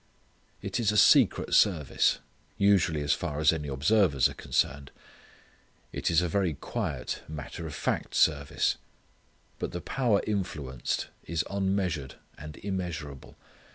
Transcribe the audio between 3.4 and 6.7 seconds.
any observers are concerned. It is a very